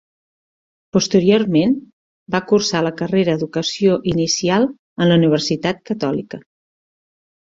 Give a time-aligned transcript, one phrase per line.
[0.95, 1.75] Posteriorment,
[2.35, 6.45] va cursar la carrera Educació Inicial en la Universitat Catòlica.